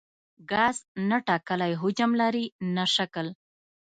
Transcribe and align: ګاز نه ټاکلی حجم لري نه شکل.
ګاز 0.51 0.77
نه 1.09 1.17
ټاکلی 1.27 1.73
حجم 1.81 2.11
لري 2.21 2.45
نه 2.75 2.85
شکل. 2.95 3.27